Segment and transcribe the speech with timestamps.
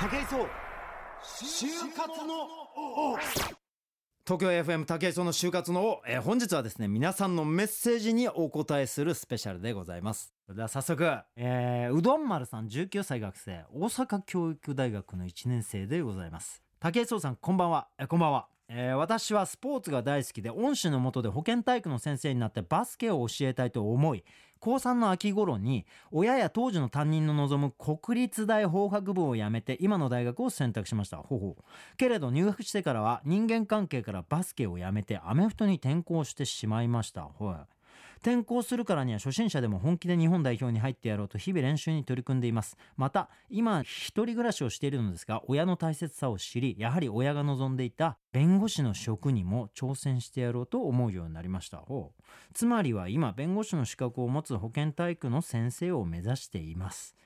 [0.00, 0.48] 武井壮。
[1.44, 2.48] 就活の
[4.24, 10.32] 東京 FM 武井壮の就活の王、えー本日はですね皆さんのメッセージにお答えするスペシャルでございます。
[10.46, 11.04] それでは早速、
[11.36, 13.66] えーうどん丸さん19歳学生。
[13.74, 16.62] 大阪教育大学の1年生でございます。
[16.78, 17.88] 武井壮さんこんばんは。
[17.98, 18.46] えーこんばんは。
[18.70, 24.24] えー私はスポーツが大好きで恩師の下で保健体育の先生になってバスケを教えたいと思い
[24.60, 31.16] 高3の秋頃に親や当時の担任の望む国立大法学部を辞めて今の大学を選択しました。
[31.16, 31.64] ほうほう。
[31.96, 37.28] けれど入学してからは人間関係からバスケを辞めてアメフトに転校してしまいました。
[37.38, 37.79] はい
[38.22, 42.76] 転校するからには初心者でも本気で日本代表に入ってやろうと日々練習に取り組んでいます。
[42.96, 51.82] また、今一人暮らしをしているのですが、親の大切さを知り、やはり親が望んでいた弁護士の職にも挑戦してやろうと思うようになりました。
[52.52, 57.16] つまりは今、弁護士の資格を持つ保健体育の先生を目指しています。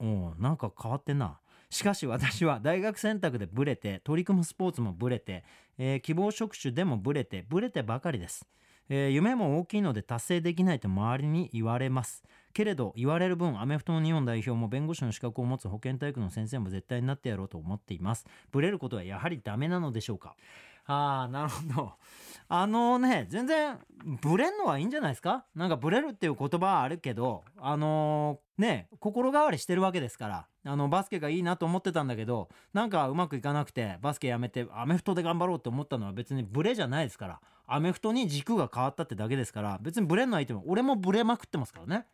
[0.00, 1.38] おなんか変わってんな。
[1.70, 5.44] しかし私は大学選択でブレて、取り組むスポーツもブレて、
[5.78, 8.44] えー希望職種でもブレて、ブレてばかりです。
[8.88, 12.22] えー夢も大きいので達成できないと周りに言われます。
[12.52, 18.24] けれど、言われる分、アメフトの日本代表も弁護士の資格を持つ保健体育の先生も絶対になってやろうと思っています。
[18.50, 20.34] ブレることはやはりダメなのでしょうか？
[20.86, 21.92] ああ、なるほど。
[22.48, 23.78] あのね、全然、
[24.22, 25.44] ブレんのはいいんじゃないですか？
[25.54, 40.66] なんかブレるっていう言葉はあるけど、あのーね、心変わりしてるわけですから、あの、バスケがいいなと思ってたんだけど、なんかうまくいかなくて、バスケやめて、アメフトで頑張ろうと思ったのは別にブレじゃないですから、アメフトに軸が変わったってだけですから、別にブレんのはいいと思う。
[40.68, 42.06] 俺もブレまくってますからね。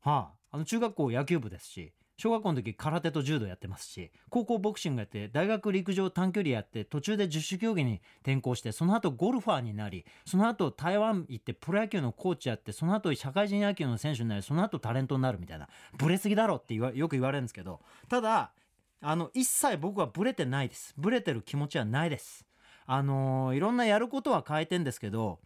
[0.00, 18.52] はあ、あの中学校野球部ですし、小学校の時空手と柔道やってますし、高校ボクシングやって、大学陸上短距離やって、途中で十種競技に転向して、その後ゴルファーになり、その後台湾行ってプロ野球のコーチやって、その後社会人野球の選手になり、その後タレントになるみたいな、ブレすぎだろってよく言われるんですけど、ただ、
[19.00, 20.94] あの、一切僕はブレてないです。
[20.96, 22.46] ブレてる気持ちはないです。
[22.86, 25.40] あのーいろんなやることは変えてんですけど、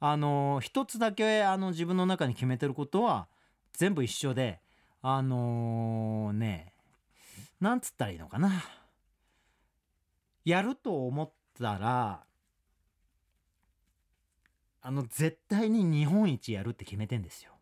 [0.00, 3.28] あのー一つだけあの自分の中に決めてることは
[3.72, 4.60] 全部一緒で、
[5.02, 6.72] あのーね、
[7.60, 8.64] なんつったらいいのかな。
[10.44, 12.24] やると思ったら、
[14.82, 17.52] あの、絶対に日本一やるって決めてんですよ。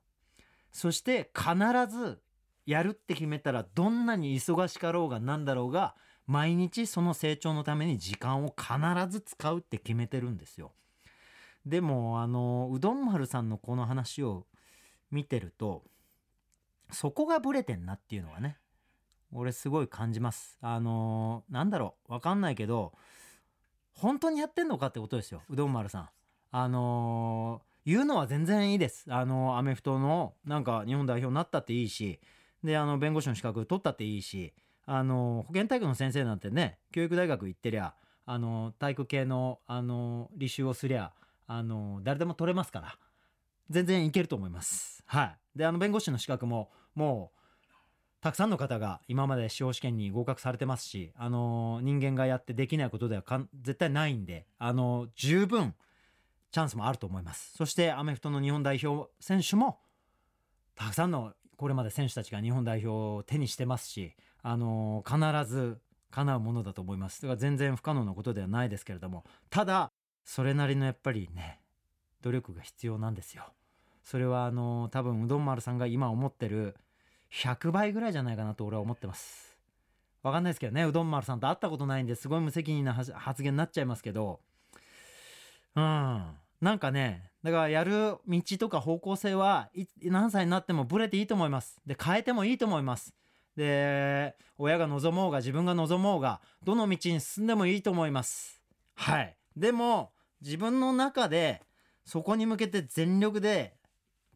[0.73, 1.57] そして必
[1.93, 2.21] ず
[2.67, 5.97] やるって決めたらどんなに忙しかろうがなんだろうが
[6.29, 8.79] 毎日その成長のために時間を必
[9.11, 10.71] ず使うって決めてるんですよ。
[11.67, 14.47] でもあのうどん丸さんのこの話を
[15.11, 15.83] 見てると
[16.91, 18.59] そこがブレてんなっていうのがね
[19.33, 20.57] 俺すごい感じます。
[20.61, 22.93] あのなんだろうわかんないけど
[23.95, 26.09] 本当にやってんのかってことですようどん丸さん。
[26.51, 29.05] あの言うのは全然いいです。
[29.09, 32.21] あのアメフトのなんか日本代表になったっていいし
[32.65, 34.53] で、あの、弁護士の資格取ったっていいし、
[34.91, 37.95] あの、保健体育の先生なんてね、教育大学行ってりゃ、
[38.25, 41.13] あの、体育系の、あの、履修をすりゃ、
[41.47, 42.99] あの、誰でも取れますから、
[43.69, 45.03] 全然いけると思います。
[45.05, 45.59] はい。
[45.59, 47.41] で、あの、弁護士の資格も、もう、
[48.23, 55.75] たくさんの方が今まで司法試験に合格されてますし、あの、人間がやってできないことではかん絶対ないんで、あの、十分、
[56.51, 57.53] チャンスもあると思います。
[57.59, 59.81] そして、アメフトの日本代表選手も、
[60.75, 62.89] たくさんのこれまで選手たちが日本代表
[63.19, 65.19] を手にしてますし、あの必
[65.51, 65.79] ず
[66.11, 67.23] 叶うものだと思います。
[67.23, 69.93] だか全然不可能なことではないですけれども、ただ、
[70.25, 71.61] それなりのやっぱりね、
[72.23, 73.45] 努力が必要なんですよ。
[74.03, 76.77] それはあの多分うどん丸さんが今思ってる
[77.31, 79.59] 100倍ぐらいじゃないかなと俺は思ってます。
[80.23, 84.41] わかんないですけどね、うどん丸さんと会ったことないんですごい無責任な発言になっちゃいますけど、
[85.77, 86.25] うん。
[86.61, 89.71] なんかね、だからやる道とか方向性は
[90.03, 91.81] 何歳になってもブレていいと思います。
[91.87, 93.15] で、変えてもいいと思います。
[93.59, 98.63] で、親が望もうが自分が望もうが、どの道に進んでもいいと思います。
[98.95, 99.37] はい。
[99.57, 101.63] でも、自分の中で、
[102.05, 103.77] そこに向けて全力で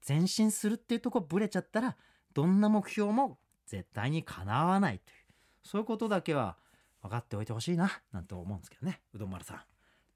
[0.06, 1.96] 前進するっていうとこブレちゃったら、
[2.34, 5.16] どんな目標も絶対に叶わないという、
[5.62, 6.58] そういうことだけは
[7.00, 9.00] 分かっておいてほしいな、なんて思うんですけどね。
[9.14, 9.60] うどん丸さん。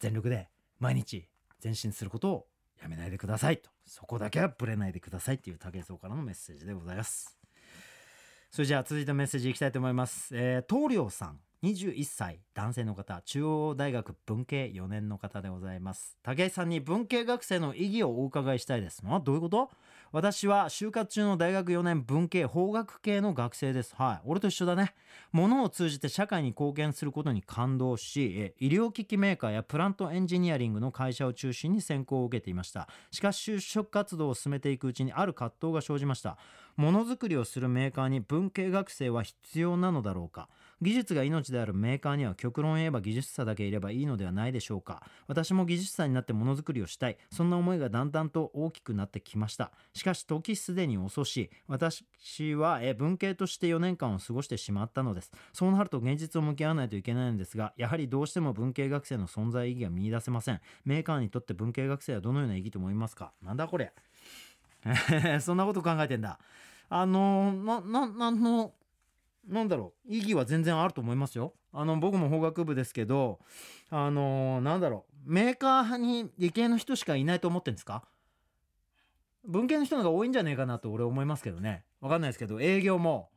[0.00, 1.28] 全力で毎日
[1.62, 2.46] 前進することを
[2.82, 3.70] やめないでくださいと。
[3.84, 7.35] そこだけはブレないでくださいっていう武井壮からのメッセージでございます。
[8.56, 10.30] それじゃあ続いてメッセージいきたいと思います。
[10.34, 11.40] えー、東良さん。
[11.62, 19.70] 21歳男性の方中央大学文系4年の方でございます武井さんに文系学生の意義をお伺いしたいですあどういうこと？
[20.12, 23.94] 私は就活中の大学4年文系法学系の学生です。
[23.96, 24.20] はい。
[24.24, 24.94] 俺と一緒だね。
[25.32, 32.88] 物を通じて社会に貢献することに感動し医療機器メーカーやプラントエンジニアリングの会社を中心に選考を受けていました。
[33.10, 36.38] しかし就職活動を進めていくうちにある葛藤が生じました。
[36.76, 40.48] ものづくりをするメーカーに文系学生は必要なのだろうか？
[40.82, 45.02] 技術が命であるメーカーには極論言えば技術者だけいればいいのではないでしょうか。
[45.26, 47.16] 私も技術者になってものづくりをしたい。
[47.32, 49.72] そんな思いがだんだんと大きくなってきました。
[49.94, 52.04] しかし時すでに遅し私
[52.54, 55.32] は文系として4年間を過ごしてしまったのです。
[55.52, 60.60] そうなると現実を向き合わないといけないのですがやはりどうしても文系学生の存在意義が見出せません。
[60.84, 63.32] メーカーにとって文系学生はどのような意義と思いますか？
[63.42, 63.92] なんだこれ
[65.40, 66.38] そんなこと考えてんだ。
[66.88, 68.72] あのなななんの
[69.48, 71.54] なんだろう意義は全然あると思いますよ。
[71.72, 73.38] あの僕も法学部ですけど
[73.90, 78.04] あのなんだろうメーカーに理系の人しかいないと思ってんですか？
[79.44, 81.84] 文系の人の方が多いんじゃねえかなと俺思いますけどね。
[82.00, 83.30] わかんないですけど営業も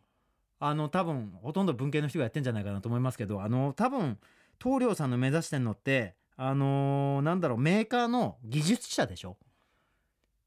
[0.60, 4.18] あの多分ほとんど文系の人がやってんじゃないかなと思いますけどあの多分
[4.58, 9.38] 棟梁さんの目指してんのってあのーなんだろうメーカーの技術者でしょ？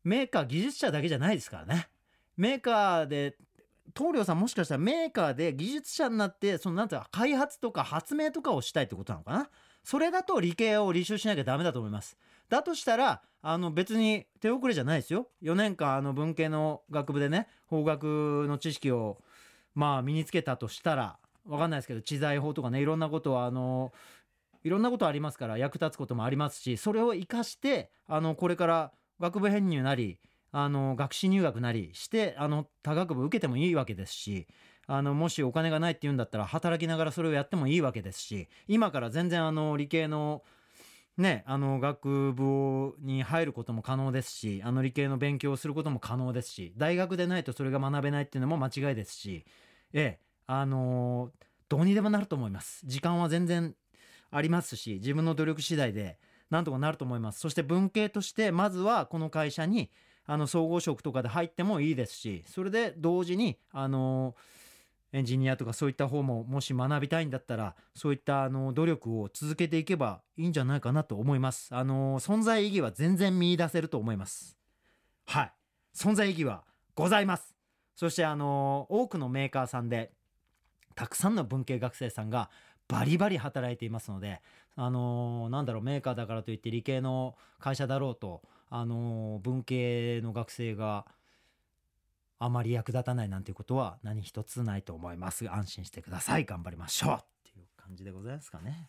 [0.05, 1.89] メーカー技術者だけじゃないですからね。
[2.37, 3.37] メーカーで
[3.95, 9.51] 棟梁さんもしかしたらメーカーで技術者になってそのなんていうか開発とか発明とかをしたいってことなのかな？
[9.85, 12.17] それだと理系を履修しなきゃダメだと思います。
[12.49, 15.29] だとしたらあの別に手遅れじゃないですよ。
[15.43, 19.19] 4年間あの文系の学部でね法学の知識を
[19.75, 23.93] まあ身につけたとしたらわかんないですけど知財法とかねいろんなことはあの
[24.63, 30.21] いろんなことありますから役立つこともありますしそれを生かしてあのこれから学部編入なり
[30.53, 34.47] あの学士入学なりしてあの他学部受けてもいいわけですし
[34.87, 40.43] あのもしお金がないっていうんだったら働きながらそれをやってもいいわけですし今から全然あの理系の
[41.19, 49.45] ね、あの学部に入ることも可能ですしあの理系の勉強をすることも可能ですし大学でないとそれが学べないっていうのも間違いですし
[49.93, 51.31] ええあの
[51.69, 52.83] どうにでもなると思います。
[52.87, 53.75] 時間は全然
[54.31, 56.19] ありますし自分の努力次第で
[56.51, 57.41] なんとかなると思います。
[57.41, 59.91] そして文系としてまずはこの会社に
[60.27, 64.35] あの総合職とかで入ってもいいですしそれで同時にあの
[65.13, 71.69] エンジニアとかそういった方ももし学びたいんだったらそういったあの努力を続けていけばいいんじゃないかなと思います。
[71.75, 74.57] あの存在意義は全然見出せると思います。
[75.27, 75.53] はい。
[75.95, 76.65] 存在意義は
[76.95, 77.55] ございます。
[77.95, 80.13] そしてあの多くのメーカーさんで
[80.95, 82.49] たくさんの文系学生さんが
[82.89, 84.41] バリバリ働いていますので
[84.77, 88.43] あのなんだろうメーカーだからといって理系の会社だろうと
[88.75, 91.05] あの文系の学生が
[92.39, 95.51] あまり役立たないなんていうことは何一つないと思います。
[95.53, 96.47] 安心してください。
[96.47, 97.13] 頑張りましょう。
[97.13, 97.17] っ
[97.53, 98.89] ていう感じでございますかね。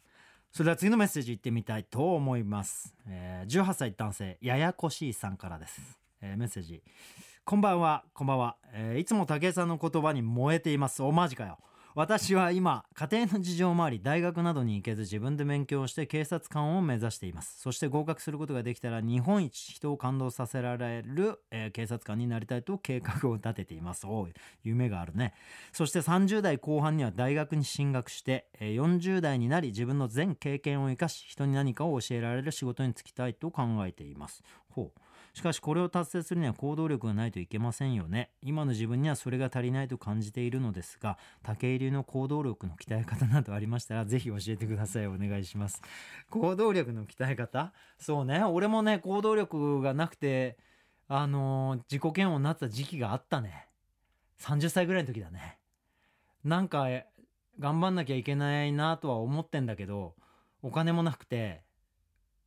[0.53, 5.81] それでは次のメッセージいってみたいと思います、えー18歳男性ややこしいさんからです、
[6.21, 6.81] えーメッセージ。
[7.43, 8.05] こんばんは。
[8.13, 11.03] こんばんは、えーいつも武井さんの言葉に燃えています。
[11.03, 11.57] おマジかよ。
[11.95, 17.59] 私は今家庭の事情もあり大学などに行けず自分で勉強して警察官を目指しています。
[17.61, 24.07] そして合格することができたら日本一人を感動させられる、えー警察官になりたいと計画を立てています。
[24.07, 25.33] おい夢があるね。
[25.71, 34.41] そして30代後半には大学に進学して、えー40代になり自分の全経験を生かし人に何かを教えられる仕事に就きたいと考えています。
[34.69, 34.99] ほう。
[35.33, 38.29] しかしこれを達成するには行動力がないといけませんよね。
[38.43, 45.07] 今の自分にはそれが足りないと感じているのですが武井流の行動力の鍛え方などありましたらぜひ教えてください。
[45.07, 45.81] お願いします。
[46.29, 47.73] 行動力の鍛え方？
[47.97, 48.43] そうね。
[48.43, 50.57] 俺もね行動力がなくて
[51.07, 53.67] あのー自己嫌悪になった時期があったね。
[54.39, 55.57] 30歳ぐらいの時だね。
[56.43, 56.87] なんか
[57.59, 60.13] 頑張んなきゃいけないなとは思ってんだけど
[60.61, 61.61] お金もなくて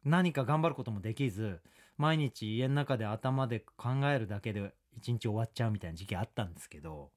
[0.05, 1.61] 何か頑張ることもできず
[1.99, 7.11] 毎日家の中で頭で考えるだけで一日終わっちゃうみたいな時期あったんですけど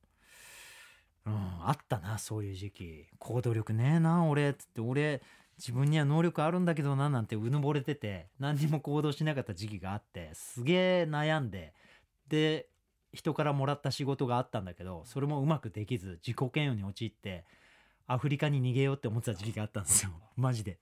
[1.25, 3.07] うんあったなそういう時期。
[3.19, 4.81] 行動力ねえな俺つって。
[4.81, 5.21] 俺
[5.57, 11.73] 自分には能力あるんだけどななんてうぬぼれてて何にも行動しなかった時期があってすげえ悩んで
[12.29, 12.69] で
[13.11, 17.43] 人からもらった仕事があったんだけどそれもうまくできず自己嫌悪に陥って
[18.09, 20.11] アフリカに逃げようって思ってた時期があったんですよ。
[20.35, 20.79] マジで。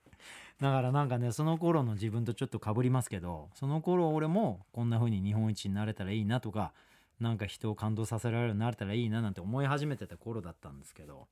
[0.62, 6.74] だからなんかねその頃の自分とちょっとかぶりますけどその頃俺もこんな風に日本一になれたらいいなとか
[7.20, 11.28] なんか人を感動させられるようになれたらいいななんて思い始めてた頃だったんですけど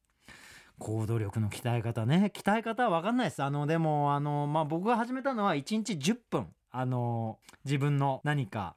[0.78, 2.32] 行動力の鍛え方ね。
[2.36, 3.42] 鍛え方は分かんないです。
[3.42, 8.76] あのでもあのまあ僕が始めたのは1日10分あの自分の何か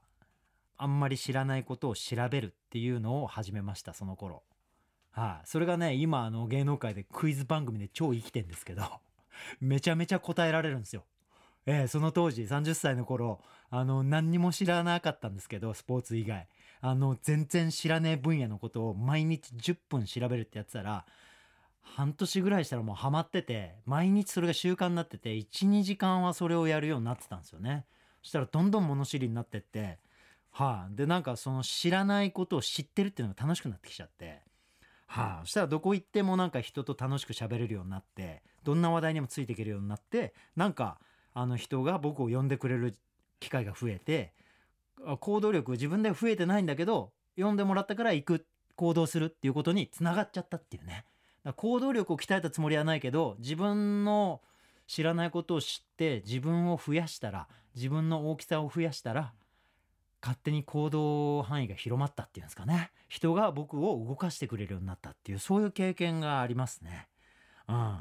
[0.76, 4.44] あんまり知らないことを調べるっていうのを始めましたその頃。
[5.18, 8.84] はい、それがね今あの芸能界でクイズ番組で超生きてんですけど
[9.60, 11.04] めちゃめちゃ答えられるんですよ。
[11.66, 16.46] えーその当時30歳の頃あの何にも知らなかったんですけどスポーツ以外。
[16.80, 21.04] あの全然知らねえ分野のことを毎日10分調べるってやってたら
[21.82, 27.84] 半年ぐらいしたらもうハマってて毎日それが習慣になってて12時間はそれをやるようになってたんですよね。
[28.22, 29.98] そしたらどんどん物知りになってって
[30.52, 34.47] はい、でなんかその知らないことを知ってるっていうのが楽しくなってきちゃって。
[35.08, 40.98] はい、そしたらどこ行ってもなんか人と楽しく喋れるようになってどんな話題にもついていけるようになってなんか
[41.32, 42.94] あの人が僕を呼んでくれる
[43.40, 44.32] 機会が増えて
[45.20, 48.46] 行動力自分で増えてないんだけど呼んでもらったから行く
[48.76, 51.04] 行動するっていうことにつながっちゃったっていうね。
[51.56, 54.42] 行動力を鍛えたつもりはないけど自分の
[54.86, 59.32] 知らないことを知って自分を増やしたら自分の大きさを増やしたら
[60.22, 67.08] 勝手に行動範囲が広まったっていうんですかね人が僕を動かしてくれるようになったっていうそういう経験がありますね。
[67.68, 67.98] うん、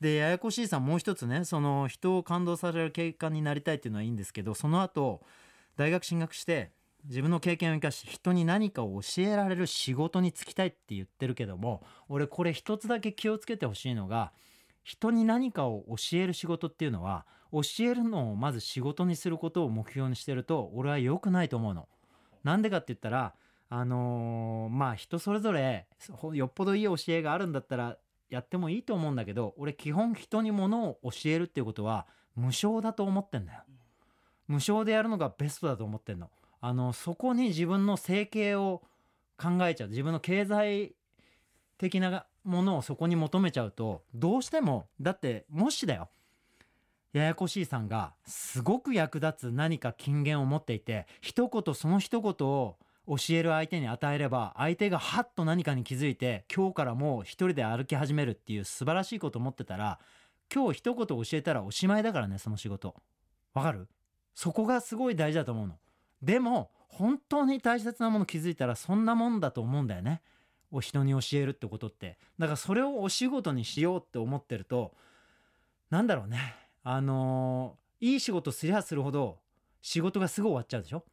[0.00, 5.22] でややこしいさんもう一つねその人を感動される経過になりたいっていうのはいいんですけどその後
[5.76, 6.72] 大学進学して
[7.04, 14.32] 自分の経験を生かして人に何かを教えられる仕事に就きたいって言ってるけども俺これ一つだけ気をつけてほしいのが
[14.84, 21.88] 人に何かを教える仕事っていうのは教えるのをまず仕事にすることを目標にしてると俺は良くないと思うの。
[22.44, 23.34] なんでかって言ったら
[23.70, 25.86] あのーまあ人それぞれ
[26.34, 27.96] よっぽどいい教えがあるんだったら
[28.28, 33.62] やってもいいと思うんだけど俺基本人にものを教えるっていうことは無償だと思ってんだよ。
[34.46, 36.30] 無償でやるのがベストだと思ってんの。
[36.60, 38.82] あのそこに自分の生計を
[39.38, 40.94] 考えちゃう自分の経済
[41.78, 46.08] 的なものをそこに求めちゃうとどうしてもだってもしだよ
[47.12, 59.98] ややこしいさんがすごく役立つ何か金言を持っていて一言その一言を教える相手に与えれば相手がハッと何かに気づいて今日からもう一人で歩き始めるっていう素晴らしいことを持ってたら
[60.52, 62.94] 今日一言教えたらおしまいだからねその仕事。
[63.54, 63.88] わかる？
[64.34, 65.78] そこがすごい大事だと思うの。
[66.22, 70.22] でも本当に大切なもの気づいたらそんなもんだと思うんだよね。
[70.74, 74.92] お人に教えるってことってだからそれをお仕事にしようって思ってると
[75.88, 76.54] なんだろうね。
[76.82, 79.38] あのーいい仕事すりゃするほど
[79.80, 81.04] 仕事がすぐ終わっちゃうでしょ？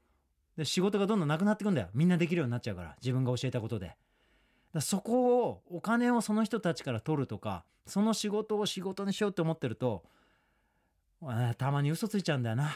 [0.58, 1.90] で仕事がどんどんなくなってくんだよ。
[1.94, 3.96] みんなできるようになっちゃうから自分が教えたことで。
[4.74, 10.04] だそこをお金をその人たちから取るとかその仕事を仕事にしようって思ってると
[11.58, 12.66] たまに嘘ついちゃうんだよな。
[12.66, 12.72] あ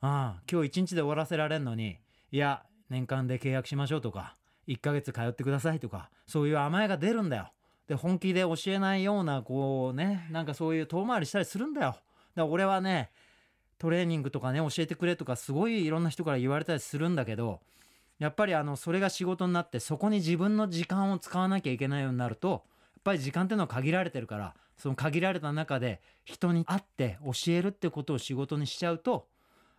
[0.00, 1.98] あ今日一日で終わらせられんのに
[2.30, 4.36] いや年間で契約しましょうとか
[4.68, 7.52] 1ヶ月通ってくださいとかそういう甘えが出るんだよ。
[7.88, 11.86] で本気で教えないようなこうねなんかそういう遠回りしたりするんだよ。
[11.88, 12.00] だか
[12.36, 13.10] ら俺はね
[13.78, 17.60] トレーニングとかね教えてくれとかすごいいろんな人から言われたりするんだけど
[18.18, 22.60] やっぱりあのそれが仕事になってそこに自分の時間を使わなきゃいけないようになるとやっ
[23.02, 29.26] ぱり時間っていうのは限られてるからその限られた中で人に会って教えるってことを仕事にしちゃうと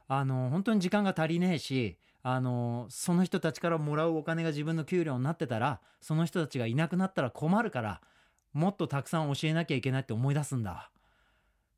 [0.10, 8.02] あの本当に時間が足りねえしあのその人たちからもらうお金が自分の給料になってたらその人たちがいなくなったら困るから
[8.54, 10.90] もっとたくさん教えなきゃいけないって思い出すんだ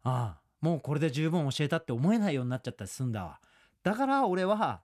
[0.04, 3.40] ああもうこれで十分教えたって思えないようになっちゃったりすんだわ。
[3.84, 4.82] だから俺は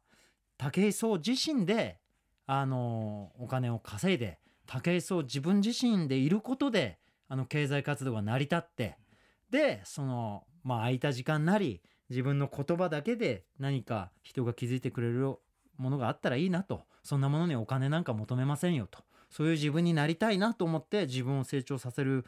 [0.58, 2.00] 武井壮自身で
[2.46, 8.98] あのお金を稼いで武井壮自分自身でいることであの経済活動が成り立って
[9.50, 15.36] でそのまあ空いた時間なり自分の言葉だけで何か人が気づいてくれる
[15.82, 16.84] ものがあったらいいなと。
[17.04, 19.00] そんなものにお金なんか求めませんよと。
[19.30, 22.26] そういう自分になりたいなと思って自分を成長させる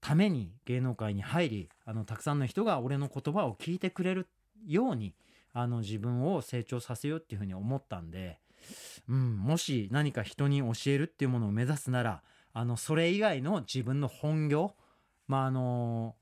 [0.00, 4.26] ために芸能界に入りあのたくさんの人が俺の言葉を聞いてくれる
[4.66, 5.14] ように
[5.52, 8.38] あの自分を成長させようっていうふうに思ったんで、
[9.08, 12.22] うん、もし何か人に教えるっていうものを目指すなら
[12.54, 14.74] あのそれ以外の自分の本業
[15.28, 16.16] まああの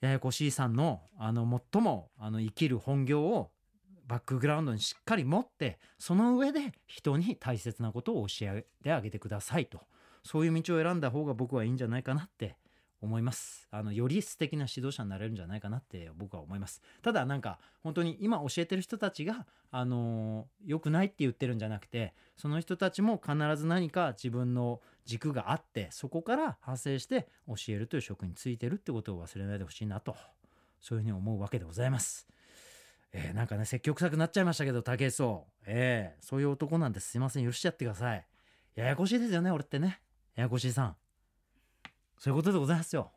[0.00, 3.50] ややこしいさんのあの最もあの生きる本業を
[4.06, 9.80] バックグラウンドにしっかり持ってその上で人に大切なことを教えてあげてくださいと。
[10.24, 12.56] そういう道を選んだ方が僕はいいんじゃないかなって
[13.00, 13.66] 思います。
[13.72, 16.80] あのより素敵な指導者になれるんじゃないかなって僕は思います。
[17.02, 30.16] ただなんか本当に今教えてる人たちがあの良くないって言ってるんじゃなくてその人たちも必ず何か自分の軸があってそこから派生して教えるという職についてるってことを忘れないでほしいなと
[30.80, 32.28] そういうふうに思うわけでございます。
[33.12, 35.46] えーなんかね積極臭くなっちゃいましたけど武井壮。
[35.66, 37.10] えーそういう男なんです。
[37.10, 37.44] すいません。
[37.44, 38.26] 許しちゃってください。
[38.74, 40.00] ややこしいですよね俺ってね。
[40.34, 40.96] ややこしいさん。
[42.18, 43.10] そういうことでございますよ。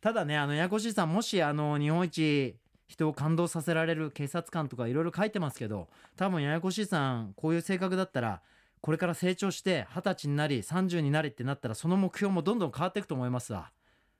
[0.00, 2.56] ただねあのややこしいさんもしあの日本一
[2.88, 8.40] 人を感動させられる警察官とかいろいろ書いてますけど多分ややこしいさんこういう性格だったら
[8.80, 13.70] これから成長して二十歳になり30になりってなったらその目標もどんどん変わっていくと思いますわ。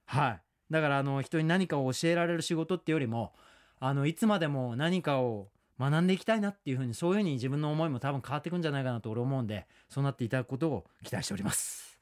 [0.06, 0.40] はい。
[0.70, 3.32] だからあの人に何かを教えられる仕事ってよりも
[3.80, 11.98] あのいつまでも何かを学んでいきたいなっていうふうにそういうふうに自分の思いも多分変わっていくんじゃないかなと俺思うんでそうなっていただくことを期待しております。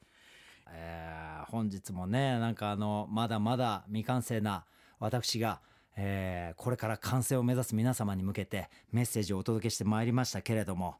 [0.69, 4.65] えー本日もねなんかあのまだまだ未完成な
[4.99, 5.61] 私が、
[5.95, 10.95] えーこれから完成を目指す皆様に向けてメッセージをお届けしてまいりましたけれども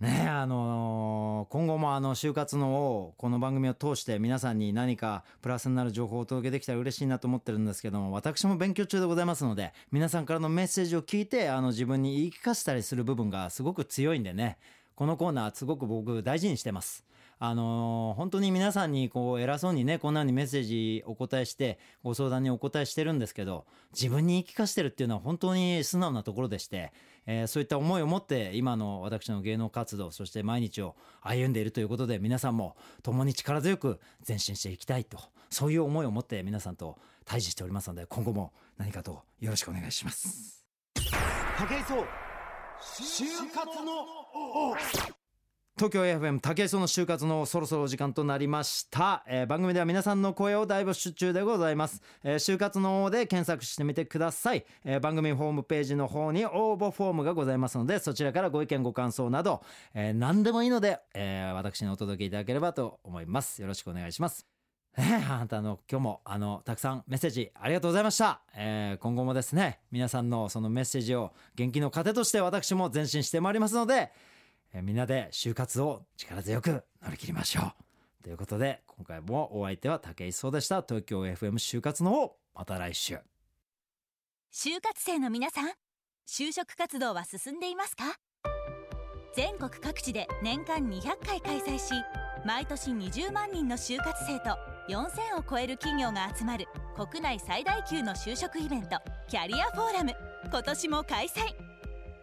[0.00, 14.58] ねあのー今後もあの就活の王この番組を通して皆さんに何かプラスになる情報をお届けできたら嬉しいなと思ってるんですけども私も勉強中でございますので皆さんからのメッセージを聞いてあの自分に言い聞かせたりする部分がすごく強いんでね
[14.94, 17.04] このコーナーすごく僕大事にしてます。
[17.40, 26.92] あのー本当に皆さんにこう偉そうにねこんなにメッセージお答えしてご相談にお答えしてるんですけど自分に言い聞かせてるっていうのは本当に素直なところでして、
[27.30, 35.18] えーそういった思いを持って今の私の芸能活動そして毎日を歩んでいるということで皆さんも共に力強く前進していきたいと
[35.50, 40.64] そういう思いを持って皆さんと対峙しておりますので今後も何かとよろしくお願いします。
[40.96, 42.04] 武井壮
[42.80, 45.17] 就活の
[45.78, 59.62] 東京 FM 武井壮の就活のそろそろ時間となりました、えー番組では皆さんの声を大募集中でございます、えー就活の王で検索してみてください、えー番組ホームページの方に応募フォームがございますのでそちらからご意見ご感想など、
[59.94, 63.62] えー何でもいいので、えー私にお届けいただければと思います。
[63.62, 64.48] よろしくお願いします。
[64.96, 74.10] えーあなたの今日もあのたくさんメッセージありがとうございました、えー今後もですね皆さんのそのメッセージを元気の糧として私も前進してまいりますので、
[74.72, 77.62] えみんなで就活を力強く乗り切りましょ
[78.20, 78.22] う。
[78.22, 80.82] ということで今回もお相手は武井壮でした。
[80.82, 83.18] 東京 FM 就活の方また来週。
[84.52, 85.70] 就活生の皆さん
[86.26, 88.04] 就職活動は進んでいますか？
[89.34, 91.92] 全国各地で年間200回開催し
[92.44, 94.56] 毎年20万人の就活生と
[94.88, 98.98] 4000を超える企業が集まる国内最大級の就職イベント
[99.28, 100.12] キャリアフォーラム。
[100.50, 101.54] 今年も開催。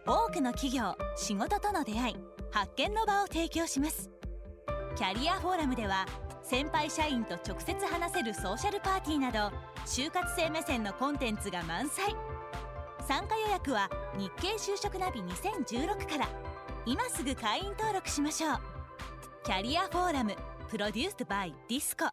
[0.06, 2.16] 多くの企業仕事との出会い
[2.56, 4.10] 発見の場を提供します。
[4.96, 6.06] キャリアフォーラムでは
[6.42, 12.16] 先輩社員と直接話せるソーシャルパーティーなど就活生目線のコンテンツが満載。
[13.06, 16.28] 参加予約は日経就職ナビ2016から。
[16.86, 18.60] 今すぐ会員登録しましょう。
[19.44, 20.34] キャリアフォーラム
[20.70, 22.06] プロデュースドバイディスコ。